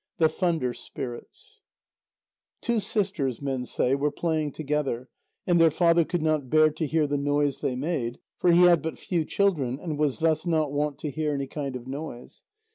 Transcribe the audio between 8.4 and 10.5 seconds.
he had but few children, and was thus